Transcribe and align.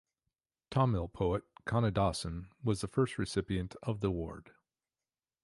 Tamil 0.71 1.09
poet 1.09 1.43
Kannadasan 1.67 2.47
was 2.63 2.81
the 2.81 2.87
first 2.87 3.19
recipient 3.19 3.75
of 3.83 3.99
the 3.99 4.07
award. 4.07 4.49